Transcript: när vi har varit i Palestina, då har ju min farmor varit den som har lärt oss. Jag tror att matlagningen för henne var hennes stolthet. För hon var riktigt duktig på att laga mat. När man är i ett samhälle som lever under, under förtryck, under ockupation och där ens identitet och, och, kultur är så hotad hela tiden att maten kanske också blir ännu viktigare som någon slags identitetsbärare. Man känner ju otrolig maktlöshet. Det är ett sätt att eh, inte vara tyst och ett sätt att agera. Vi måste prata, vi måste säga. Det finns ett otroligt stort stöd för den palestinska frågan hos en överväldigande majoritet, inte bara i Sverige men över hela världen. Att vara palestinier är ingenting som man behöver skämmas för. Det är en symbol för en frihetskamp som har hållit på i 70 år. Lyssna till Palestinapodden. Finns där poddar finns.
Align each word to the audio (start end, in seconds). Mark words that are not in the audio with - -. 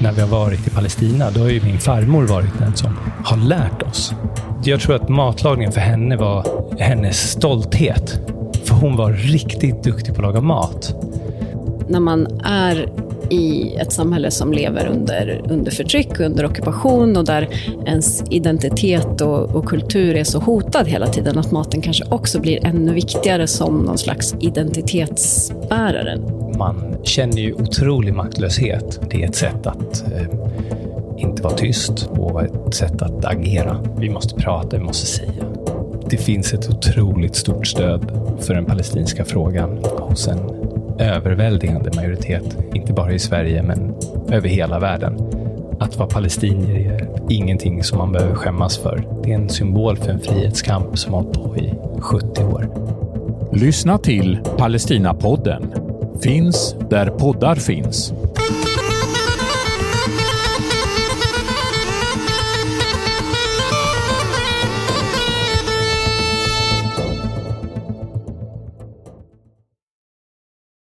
när 0.00 0.12
vi 0.12 0.20
har 0.20 0.28
varit 0.28 0.66
i 0.66 0.70
Palestina, 0.70 1.30
då 1.30 1.40
har 1.40 1.48
ju 1.48 1.62
min 1.62 1.78
farmor 1.78 2.26
varit 2.26 2.58
den 2.58 2.76
som 2.76 2.98
har 3.24 3.36
lärt 3.36 3.82
oss. 3.82 4.12
Jag 4.64 4.80
tror 4.80 4.94
att 4.96 5.08
matlagningen 5.08 5.72
för 5.72 5.80
henne 5.80 6.16
var 6.16 6.46
hennes 6.78 7.30
stolthet. 7.30 8.20
För 8.64 8.74
hon 8.74 8.96
var 8.96 9.12
riktigt 9.12 9.84
duktig 9.84 10.14
på 10.14 10.20
att 10.20 10.26
laga 10.26 10.40
mat. 10.40 10.94
När 11.88 12.00
man 12.00 12.40
är 12.44 12.88
i 13.30 13.76
ett 13.76 13.92
samhälle 13.92 14.30
som 14.30 14.52
lever 14.52 14.86
under, 14.86 15.42
under 15.48 15.70
förtryck, 15.70 16.20
under 16.20 16.44
ockupation 16.44 17.16
och 17.16 17.24
där 17.24 17.48
ens 17.86 18.24
identitet 18.30 19.20
och, 19.20 19.56
och, 19.56 19.64
kultur 19.64 20.16
är 20.16 20.24
så 20.24 20.38
hotad 20.38 20.88
hela 20.88 21.06
tiden 21.06 21.38
att 21.38 21.52
maten 21.52 21.82
kanske 21.82 22.04
också 22.04 22.40
blir 22.40 22.66
ännu 22.66 22.92
viktigare 22.94 23.46
som 23.46 23.78
någon 23.78 23.98
slags 23.98 24.34
identitetsbärare. 24.40 26.18
Man 26.60 26.96
känner 27.02 27.36
ju 27.36 27.54
otrolig 27.54 28.14
maktlöshet. 28.14 29.00
Det 29.10 29.22
är 29.22 29.28
ett 29.28 29.34
sätt 29.34 29.66
att 29.66 30.04
eh, 30.12 30.26
inte 31.16 31.42
vara 31.42 31.54
tyst 31.54 32.10
och 32.10 32.42
ett 32.42 32.74
sätt 32.74 33.02
att 33.02 33.24
agera. 33.24 33.76
Vi 33.96 34.10
måste 34.10 34.34
prata, 34.34 34.76
vi 34.76 34.82
måste 34.82 35.06
säga. 35.06 35.44
Det 36.10 36.16
finns 36.16 36.54
ett 36.54 36.68
otroligt 36.68 37.34
stort 37.34 37.66
stöd 37.66 38.12
för 38.40 38.54
den 38.54 38.64
palestinska 38.64 39.24
frågan 39.24 39.78
hos 39.98 40.28
en 40.28 40.38
överväldigande 40.98 41.90
majoritet, 41.96 42.56
inte 42.74 42.92
bara 42.92 43.12
i 43.12 43.18
Sverige 43.18 43.62
men 43.62 43.94
över 44.28 44.48
hela 44.48 44.78
världen. 44.78 45.18
Att 45.78 45.96
vara 45.96 46.08
palestinier 46.08 46.90
är 46.90 47.08
ingenting 47.28 47.84
som 47.84 47.98
man 47.98 48.12
behöver 48.12 48.34
skämmas 48.34 48.78
för. 48.78 49.04
Det 49.22 49.30
är 49.30 49.34
en 49.34 49.48
symbol 49.48 49.96
för 49.96 50.10
en 50.10 50.20
frihetskamp 50.20 50.98
som 50.98 51.14
har 51.14 51.22
hållit 51.22 51.36
på 51.36 51.56
i 51.56 51.74
70 52.00 52.44
år. 52.44 52.68
Lyssna 53.52 53.98
till 53.98 54.38
Palestinapodden. 54.58 55.89
Finns 56.22 56.76
där 56.90 57.06
poddar 57.10 57.54
finns. 57.54 58.12